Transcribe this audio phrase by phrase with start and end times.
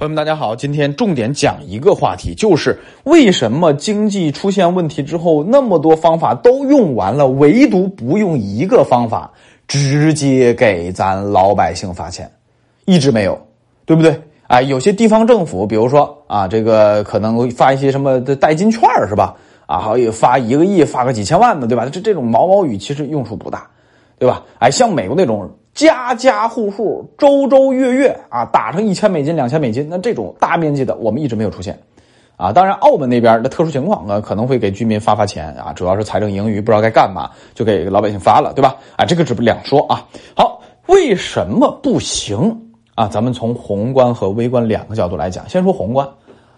[0.00, 9.28] 朋友们，大家好，今天重点讲一个话题，就是为什么经济出现问题之后，那么多方法都用完了，唯独不用一个方法，
[9.66, 12.30] 直接给咱老百姓发钱，
[12.84, 13.36] 一直没有，
[13.84, 14.16] 对不对？
[14.46, 19.34] 啊，有些地方政府，比如说啊，这个可能发一些什么代金券是吧？
[19.66, 21.84] 啊，好也发一个亿，发个几千万的，对吧？
[21.90, 23.68] 这这种毛毛雨其实用处不大，
[24.16, 24.44] 对吧？
[24.60, 25.50] 哎，像美国那种。
[25.78, 31.78] 家家户户、周周月月啊，打成一千美金、两千美金，那这种大面积的，我们一直没有出现，
[32.36, 38.74] 啊，当然澳门那边的特殊情况呢，可能会给居民发发钱啊，主要是财政盈余不知道该干嘛，就给老百姓发了，对吧？
[38.96, 40.04] 啊，这个只不两说啊。
[40.34, 42.60] 好，为什么不行
[42.96, 43.06] 啊？
[43.06, 46.08] 咱们从宏观和微观两个角度来讲，先说宏观，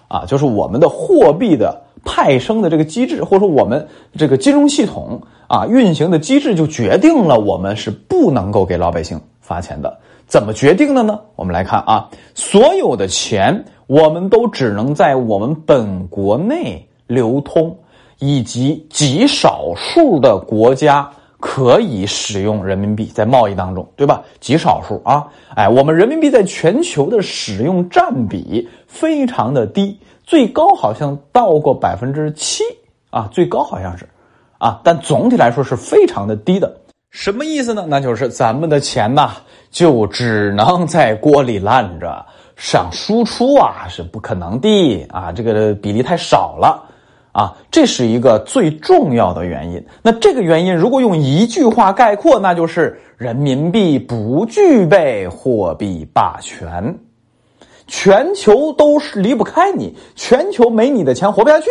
[0.09, 5.21] 啊，就是我们的货币的派生的这个机制，或者说我们这个金融系统。
[5.51, 9.99] 啊，运行的机制就决定了我们是不能够给老百姓发钱的。
[10.29, 11.19] 怎么决定的呢？
[11.35, 17.77] 我们来看啊，所有的钱我们都只能在我们本国内流通，
[18.21, 24.23] 以及极少数的国家可以使用人民币在贸易当中，对吧？
[24.39, 32.63] 极少数啊，哎，我们人民币在全球的使用占比非常的低，最高好像到过百分之七
[33.11, 34.09] 啊，最高好像是。
[34.61, 36.71] 啊，但总体来说是非常的低的，
[37.09, 37.87] 什么意思呢？
[37.89, 39.31] 那就是咱们的钱呐，
[39.71, 46.85] 就只能在锅里烂着，想输出啊是不可能的啊，这个比例太少了
[47.33, 49.83] 啊，这是一个最重要的原因。
[50.03, 56.99] 那这个原因如果用一句话概括，那就是人民币不具备货币霸权，
[57.87, 61.71] 全球都是离不开你，全球没你的钱活不下去。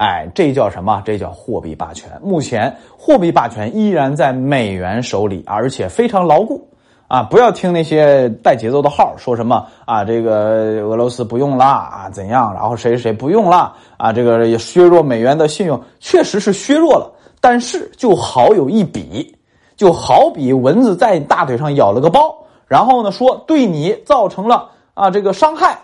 [0.00, 1.02] 哎，这叫什么？
[1.04, 2.10] 这叫货币霸权。
[2.22, 6.66] 目前货币霸权依然在美元手里，而且非常牢固。
[7.06, 12.50] 啊，不要听那些带节奏的号说什么啊，这个俄罗斯不用啦啊，怎样？
[12.54, 14.10] 然后谁谁谁不用了啊？
[14.10, 17.12] 这个也削弱美元的信用，确实是削弱了。
[17.38, 19.36] 但是就好有一比，
[19.76, 22.34] 就好比蚊子在你大腿上咬了个包，
[22.66, 25.78] 然后呢说对你造成了啊这个伤害，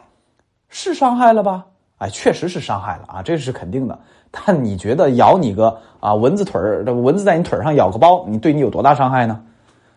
[0.70, 1.66] 是伤害了吧？
[1.98, 3.98] 哎，确实是伤害了啊，这是肯定的。
[4.30, 9.40] 但你觉得咬你个啊蚊子腿儿，这蚊子在你腿上咬个包，你对你有多大伤害呢？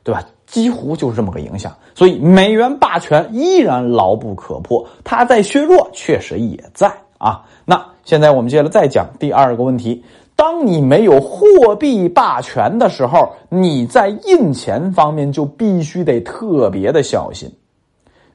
[0.02, 0.24] 对吧？
[0.48, 1.76] 几乎就是这么个影响。
[1.94, 7.44] 所以美元霸权依然牢不可破，它在削弱，确实也在啊。
[7.66, 10.02] 那现在我们接着再讲第二个问题：
[10.38, 17.52] 当你没有货币霸权的时候，你在印钱方面就必须得特别的小心，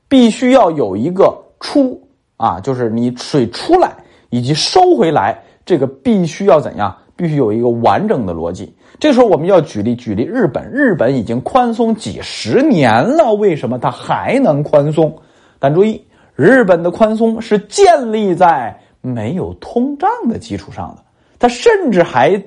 [0.07, 1.99] 必须要有一个出。
[2.45, 3.91] 啊，就是你水出来
[4.29, 6.95] 以及收回来，这个必须要怎样？
[7.17, 8.71] 必须有一个完整的逻辑。
[9.01, 15.17] 这时候我们要举例举例日本，日本已经宽松几十年了，为什么它还能宽松？
[15.59, 16.05] 但注意，
[16.37, 21.03] 日本的宽松是建立在没有通胀的基础上的，
[21.39, 22.39] 它甚至还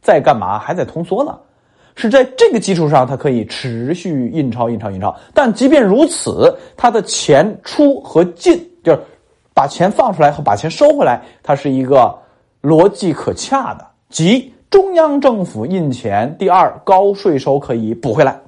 [0.00, 0.58] 在干嘛？
[0.58, 1.38] 还在通缩呢？
[1.94, 5.14] 是在这个基础上，它可以持续印钞、印钞、印钞。
[5.34, 9.00] 但即便如此，它的钱出和进就是。
[9.54, 12.18] 把钱放出来和把钱收回来，它是一个
[12.62, 18.40] 逻辑可洽的，即中央政府印钱，第二高税收可以补回来，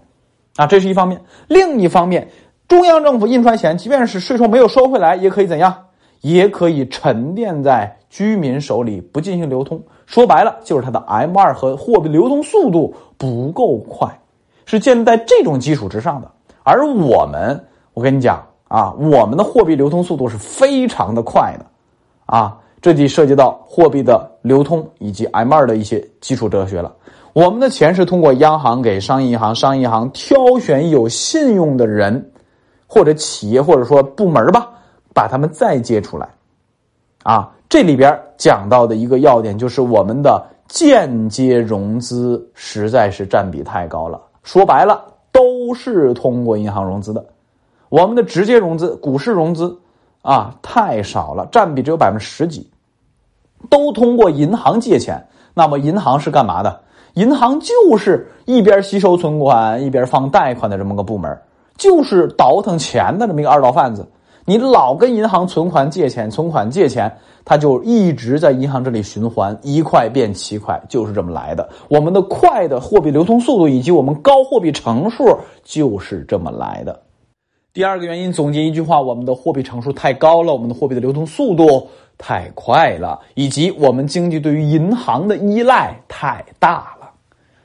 [0.56, 1.20] 啊，这是一方面。
[1.48, 2.28] 另一方面，
[2.66, 5.74] 中央政府印出来钱，即便是税收没有收回来，也可以怎样？
[6.22, 9.82] 也可以沉淀在居民手里，不进行流通。
[10.06, 14.08] 说白了，就是它的 M 二和货币流通速度不够快，
[14.64, 16.30] 是建立在这种基础之上的。
[16.62, 18.42] 而我们，我跟你讲。
[18.74, 21.64] 啊，我们的货币流通速度是非常的快的，
[22.26, 26.92] 啊，这就涉及到货币的流通以及 M 二的一些基础哲学了。
[27.34, 32.32] 我们的钱是通过央行给商业银行，商业银行挑选有信用的人
[32.88, 34.68] 或者企业或者说部门吧，
[35.14, 36.28] 把他们再借出来。
[37.22, 47.24] 啊，这里边讲到的一个要点就是我们的间接融资实在是占比太高了，说白了都是通过银行融资的。
[47.94, 49.78] 我们的直接融资、股市融资，
[50.20, 52.68] 啊，太少了，占比只有百分之十几，
[53.70, 55.24] 都通过银行借钱。
[55.54, 56.80] 那么银行是干嘛的？
[57.12, 61.38] 银行就是一边吸收存款一边放贷款的这么个部门，
[61.78, 64.04] 就是倒腾钱的这么一个二道贩子。
[64.44, 71.68] 你老跟银行存款借钱，存款借钱，他就一直在银行这里循环，一块变七块，就是这么来的。
[71.88, 77.03] 我们的快的货币流通速度以及我们高货币乘数就是这么来的。
[77.74, 87.10] 第二个原因，总结一句话：我们的货币乘数太高了，我们的货币的流通速度太快了，以及我们经济对于银行的依赖太大了。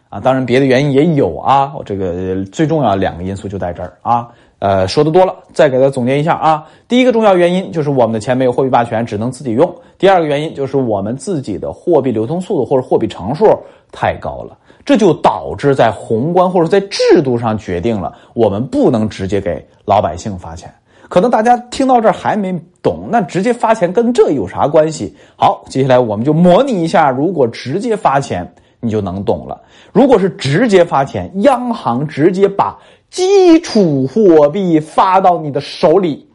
[0.10, 1.72] 啊，当然别的原因也有啊。
[1.78, 4.28] 我这个最重要两个因素就在这儿啊。
[4.58, 6.68] 呃，说的多了，再给他总结一下啊。
[6.88, 9.72] 第一个重要原因就是我们的钱没有货币霸权，只能自己用。
[10.00, 13.46] 第二个原因就是我们自己的货币流通速度或者货币乘数
[13.92, 14.58] 太高了，
[14.90, 20.74] 这就导致在宏观或者在制度上决定了我们不能直接给老百姓发钱。
[21.08, 25.16] 可能大家听到这儿还没懂，那直接发钱跟这有啥关系？
[25.36, 29.62] 好，接下来我们就模拟一下，如果直接发钱，你就能懂了。
[29.94, 32.76] 如果是直接发钱，央行直接把。
[33.12, 36.28] 基础货币发到你的手里，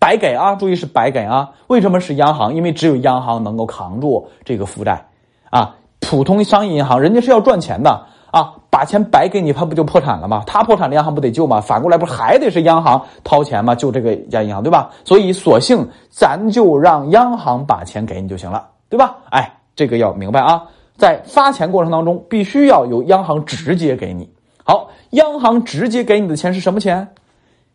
[0.00, 0.56] 白给啊！
[0.56, 1.50] 注意是白给啊！
[1.68, 2.52] 为什么是央行？
[2.54, 5.06] 因为只有央行能够扛住这个负债
[5.50, 5.76] 啊！
[6.08, 10.42] 普通商业银行人家是要赚钱的啊，把钱白给你，他不就破产了吗？
[10.46, 11.60] 他破产了，央行不得救吗？
[11.60, 13.74] 反过来不是还得是央行掏钱吗？
[13.74, 14.88] 救这个家银行对吧？
[15.04, 19.18] 所以索性咱就让央行把钱给你就行了，对吧？
[19.30, 20.62] 哎，这个要明白啊！
[20.96, 24.30] 在发钱过程当中，必须要由央行直接给你。
[24.64, 27.06] 好，央行直接给你的钱是什么钱？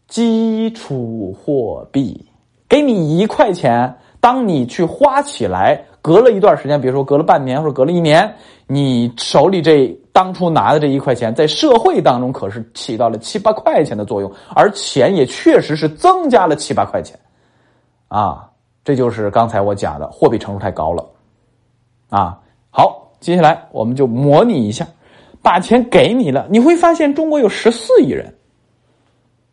[0.07, 2.25] 基础货币，
[2.67, 8.35] 给你一块钱，当你去花起来，隔了一段时间，比如说隔了半年或者隔了一年，
[8.67, 17.17] 你手里这当初拿的这一块钱，在社会当中可是起到了七八块钱的作用，而钱也确实是增加了七八块钱，
[18.09, 18.49] 啊，
[18.83, 21.09] 这就是刚才我讲的货币乘数太高了，
[22.09, 22.37] 啊，
[22.69, 24.85] 好，接下来我们就模拟一下。
[25.41, 28.33] 把钱给你了，你会发现中国有十四亿人，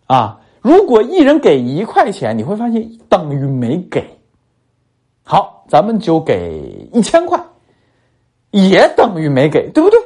[0.07, 4.05] 啊，如果一人给一块钱，你会发现等于没给。
[5.31, 7.41] 好，咱们就给一千块，
[8.51, 9.97] 也等于没给，对不对？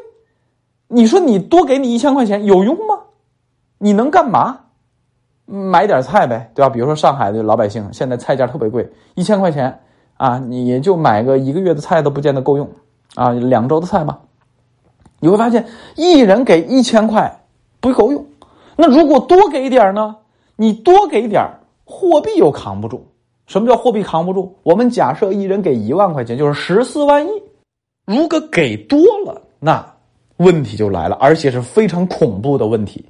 [0.86, 2.98] 你说你多给你一千块钱有用吗？
[3.78, 4.60] 你能干嘛？
[5.46, 6.68] 买点菜呗，对吧？
[6.68, 9.80] 比如说上海的老百姓现在菜价特别贵，一千块钱
[10.18, 12.68] 啊，你就买个一个月的菜都不见得够用
[13.14, 14.20] 啊，两周的菜吧。
[15.20, 15.66] 你会发现，
[15.96, 17.40] 一人给一千块
[17.80, 18.26] 不够用，
[18.76, 20.16] 那如果多给点呢？
[20.56, 21.48] 你多给点
[21.86, 23.06] 货币又扛不住。
[23.46, 24.52] 什么叫货币扛不住？
[24.62, 27.30] 我们假设一人给一万块钱，就是十四万亿。
[28.06, 29.84] 如果给多了，那
[30.38, 33.04] 问题就来了，而且是非常恐怖的问题。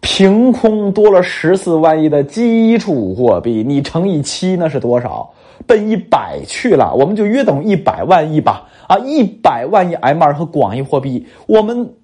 [0.00, 5.32] 凭空多了十四万亿的基础货币，你乘以七，那是多少？
[5.66, 8.68] 奔一百去了，我们就约等于一百万亿吧。
[8.86, 11.94] 啊，一百万亿 M 二和广义货币，我们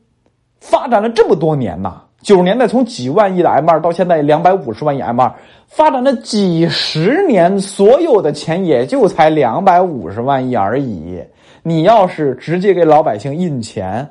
[0.61, 2.03] 发展了这么多年呐。
[2.23, 5.35] 九十年代从几万亿的 M 二到现在两百五十万亿 M 二，
[5.71, 11.23] 发展了几十年，所有的钱也就才两百五十万亿而已。
[11.63, 14.07] 你要是直接给老百姓印钱，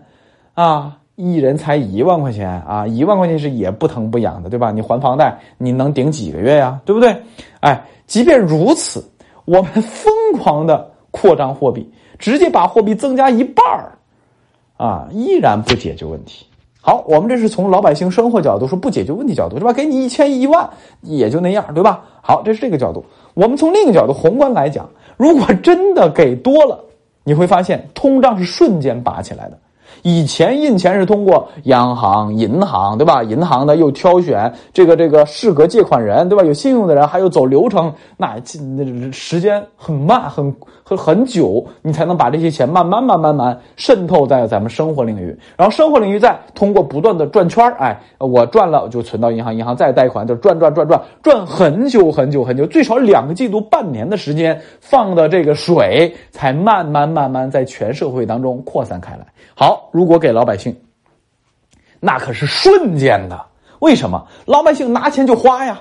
[0.53, 4.71] 啊，一人才一万块钱啊，一万块钱是也不疼不痒的，对吧？
[4.71, 6.79] 你还房贷，你能顶几个月呀？
[6.85, 7.15] 对不对？
[7.59, 9.03] 哎，即便如此，
[9.43, 11.87] 我们疯狂的扩张货币。
[12.17, 13.91] 直接把货币增加一半儿，
[14.75, 16.45] 啊，依然不解决问题。
[16.81, 19.73] 好，我们这是从老百姓生活角度说不解决问题角度是吧？
[19.73, 20.67] 给你一千一万
[21.01, 22.01] 也就那样，对吧？
[22.21, 23.03] 好，这是这个角度。
[23.33, 26.79] 我们从另一个角度宏观来讲，如果真的给多了，
[27.25, 29.57] 你会发现通胀是瞬间拔起来的。
[30.03, 33.21] 以前印钱是通过央行、银行，对吧？
[33.23, 36.45] 银行呢又挑选这个这个适格借款人，对吧？
[36.45, 38.35] 有信用的人，还有走流程，那
[38.77, 40.55] 那时间很慢，很
[40.89, 45.37] 和很久，你才能把这些钱慢慢慢慢慢渗透在咱们生活领域。
[45.55, 59.19] 然后生活领域再通过不断的转圈哎，我赚了就存到银行，银行再贷款，就转转转转转很久很久很久，最少两个季度、半年的时间，放的这个水才慢慢慢慢在全社会当中扩散开来。
[59.53, 60.75] 好，如果给老百姓，
[61.99, 63.39] 那可是瞬间的。
[63.77, 64.25] 为什么？
[64.45, 65.79] 老百姓拿钱就花呀，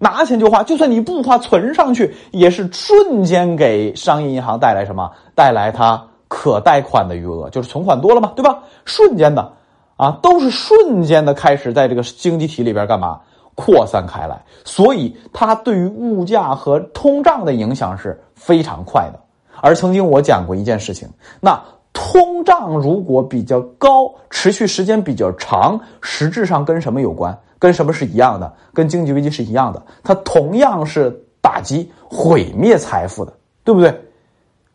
[0.00, 5.08] 拿钱就花，就算你不花，存上去也是瞬间给商业银行带来什么？
[5.34, 8.60] 带来它可贷款的余额，就是存款多了嘛，对吧？
[8.84, 9.52] 瞬间的，
[9.96, 13.20] 啊，都是瞬间的开始在这个经济体里边干嘛？
[13.54, 19.20] 扩散开来，所以它对于物价和通胀的影响是非常快的。
[19.60, 21.08] 而曾经我讲过一件事情，
[21.40, 21.60] 那。
[21.92, 27.36] 通胀如果比较高，持续时间比较长，实质上跟什么有关？
[27.60, 28.52] 跟什么是一样的？
[28.74, 29.80] 跟经济危机是一样的。
[30.02, 33.94] 它同样是打击、毁灭财富的，对不对？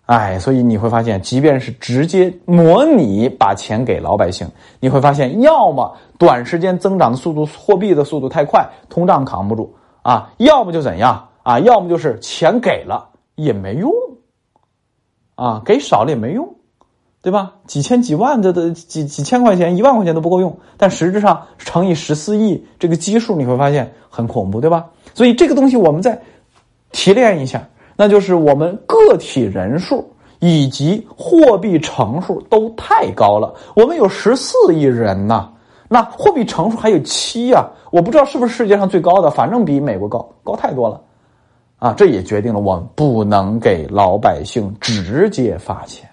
[0.05, 4.47] 哎，所以你会发现，即便是直接模拟把钱给老百姓，
[4.79, 13.91] 你会发现，要么短时间增长的速度，货币的速度太快，通胀扛不住啊；要么就怎样啊；要么就是钱给了也没用
[15.33, 16.47] 啊，给少了也没用。
[17.25, 17.53] 对吧？
[17.65, 24.85] 几千几万的的几几千块钱，一万块钱都不够用，但实质上乘以十四亿这个基数，你会发现很恐怖，对吧？
[25.15, 26.21] 所以这个东西我们再
[26.91, 33.51] 提炼一下，那就是我们个体人数以及货币乘数都太高了。
[33.75, 35.49] 我们有十四亿人呐，
[35.89, 41.01] 那货币乘数还有七呀，我不知道是不是世界上最高的，反正比美国高，高太多了，
[41.79, 46.07] 啊，这也决定了我们不能给老百姓直接发钱，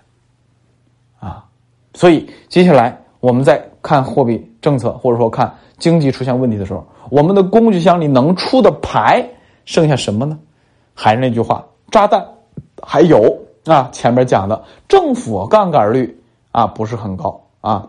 [1.95, 9.27] 所以接下来我们在看货币政策或者说看经济出现问题的时候，我们的工具箱里能出的牌
[9.65, 10.39] 剩下什么呢？
[10.95, 12.25] 还是那句话，炸弹
[12.83, 16.19] 还有啊，前面讲的政府杠杆率
[16.51, 17.89] 啊不是很高啊。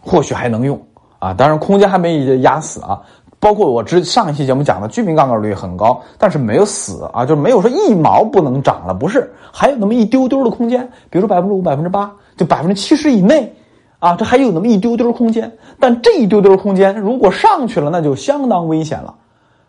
[0.00, 0.80] 或许还能用
[1.20, 3.00] 啊，当然空间还没压死啊。
[3.38, 13.54] 包括我之上一期节目讲的，居民杠杆率很高，但是没有死啊，就没有说一毛不能涨了，不是，还有那么一丢丢的空间，比如说百分之五、百分之八，就百分之七十以内
[14.00, 15.50] 啊，这还有那么一丢丢空间。
[15.78, 19.14] 但这一丢丢空间如果上去了，那就相当危险了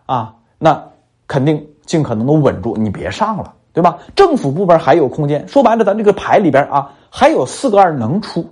[0.08, 0.84] 啊，那
[1.28, 4.00] 肯定尽可能的稳住，你别上了，对吧？
[4.16, 8.44] 政府部门还有空间，说白了，咱这个牌里边啊，还有四个二能出。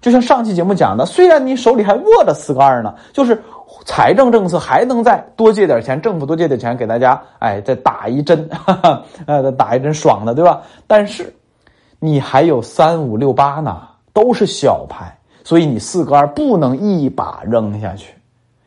[0.00, 3.38] 就像上期节目讲的，虽然你手里还握着四个二呢，就是
[3.84, 10.62] 财政政策还能再多借点钱，政府多借点钱给大家，哎，再打一针，哈 哈呃，再打一针爽的，对吧？
[10.86, 11.30] 但是
[12.00, 13.80] 你还有三五六八呢，
[14.12, 18.12] 都是小牌，所以你四个二不能一把扔下去，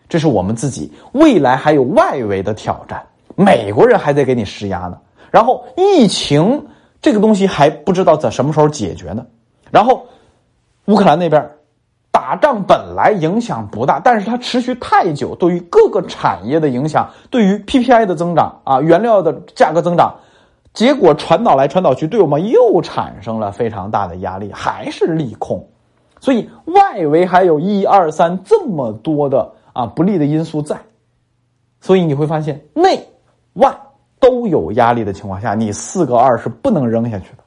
[0.08, 4.98] 这是我们自己未来还有外围的挑战，美国人还在给你施压呢，
[5.30, 6.66] 然后疫情
[7.02, 9.26] 这个东西还不知道在什么时候解决呢，
[9.70, 10.06] 然后。
[10.88, 11.50] 乌克兰那边
[12.12, 20.14] 打仗本来影响不大，但是它持续太久，对于各个产业的影响，对于 PPI 的增长啊，原料的价格增长，
[20.74, 25.68] 结果传导来传导去，对我们又产生了非常大的压力，还是利空。
[26.20, 30.78] 所以外围还有一二三这么多的啊不利的因素在，
[31.80, 33.08] 所以你会发现内
[33.54, 33.76] 外
[34.20, 37.44] 都有压力的情况下，你四个二是不能扔下去的。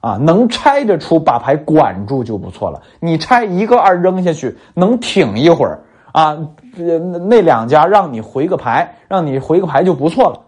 [0.00, 2.82] 啊，能拆着出，把牌管住就不错了。
[3.00, 5.80] 你拆一个二扔下去，能挺一会儿
[6.12, 6.36] 啊？
[6.76, 10.40] 那两家让你回个牌，让你回个牌就不错了。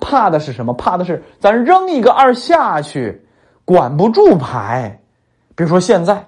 [0.00, 0.72] 怕的是什么？
[0.74, 3.26] 怕的是咱扔一个二下去，
[3.64, 5.00] 管不住牌。
[5.56, 6.24] 比如说现在，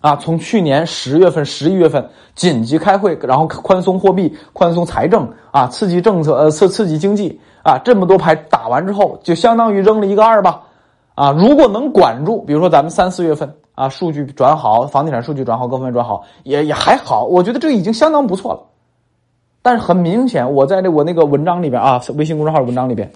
[0.00, 10.62] 啊，从去年十月份、十一月份紧急开会，然后宽松货币、宽松财政啊，刺激政策呃刺刺激经济啊，这么多牌打完之后，就相当于扔了一个二吧。
[11.14, 18.60] 啊，如果能管住，比如说咱们三四月份啊，数据转好，房地产数据转好，各方面转好，也也还好，我觉得这已经相当不错了。
[19.68, 23.12] 但是很明显，我在这我那个文章里边啊，微信公众号文章里边，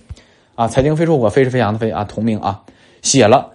[0.55, 2.63] 啊，财经飞出我飞是飞扬的飞啊，同名啊，
[3.01, 3.51] 写了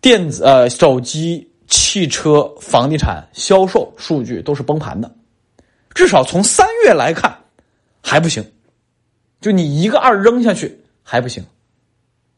[0.00, 5.08] 电子呃手机、汽车、房地产销售数据都是崩盘的，
[5.94, 7.32] 至少从三月来看
[8.02, 8.44] 还不行，
[9.40, 11.44] 就你一个二扔下去还不行，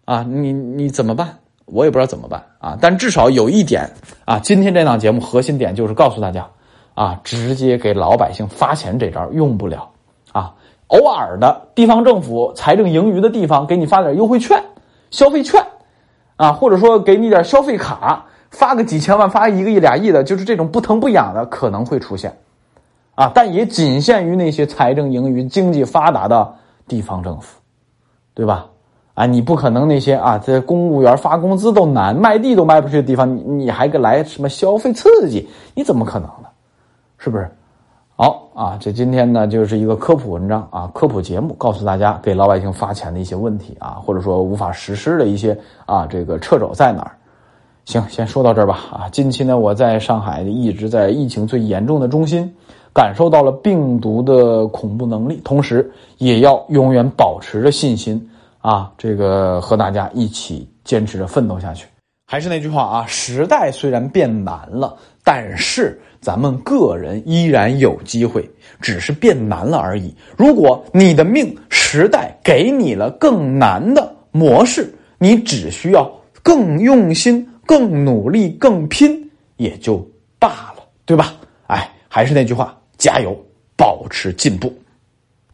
[0.04, 1.38] 啊，你你怎么办？
[1.64, 3.90] 我也不知道怎么办啊，但至少有一点
[4.26, 6.46] 啊，今天这档节目核心点就是告诉大家，
[6.92, 9.88] 啊，直接给老百姓发钱这招用不了。
[10.32, 10.54] 啊，
[10.88, 14.62] 偶尔的地方政府财政盈余的地方给你发点优惠券、
[15.10, 15.64] 消费券，
[16.36, 22.36] 啊，或者说给你点消费卡，发个几千万、发一个亿、俩亿的，就是这种不疼不痒的可能会出现，
[23.14, 26.54] 啊，但也仅限于那些财政盈余、经济发达的
[26.88, 27.60] 地方政府，
[28.34, 28.66] 对吧？
[29.14, 35.46] 啊，你不可能那些啊，这公务员发工资都难，卖地都卖不出去的地方，你你还给来什么消费刺激？
[35.74, 36.48] 你怎么可能呢？
[37.18, 37.50] 是不是？
[38.22, 47.16] 好啊，这今天呢就是一个科普文章啊，科普节目，告诉大家给老百姓发钱的一些问题啊，或者说无法实施的一些啊，这个掣肘在哪儿？
[47.84, 48.78] 行，先说到这儿吧。
[48.92, 52.48] 啊，近期呢，我在上海一直在疫情最严重的中心，
[52.94, 58.30] 感受到了病毒的恐怖能力，同时也要永远保持着信心。
[58.60, 61.88] 啊，这个和大家一起坚持着奋斗下去。
[62.24, 68.48] 还是那句话啊，时代虽然变难了，但是咱们个人依然有机会，
[68.80, 70.14] 只是变难了而已。
[70.36, 76.10] 如果你的命时代给你了更难的模式，你只需要
[76.42, 80.04] 更用心、更努力、更拼，也就
[80.38, 81.34] 罢了，对吧？
[81.68, 83.36] 哎，还是那句话，加油，
[83.76, 84.74] 保持进步。